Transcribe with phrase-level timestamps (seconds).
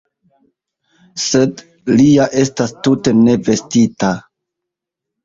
[1.23, 1.61] Sed
[1.99, 4.11] li ja estas tute ne vestita!